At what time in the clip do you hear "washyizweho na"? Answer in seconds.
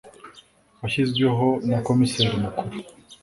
0.81-1.77